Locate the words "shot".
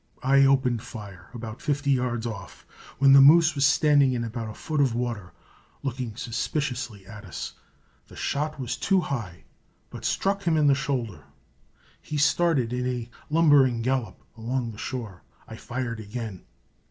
8.15-8.59